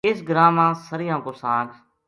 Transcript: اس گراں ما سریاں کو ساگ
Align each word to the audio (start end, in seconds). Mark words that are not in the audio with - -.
اس 0.07 0.17
گراں 0.27 0.51
ما 0.55 0.67
سریاں 0.87 1.19
کو 1.25 1.31
ساگ 1.41 1.67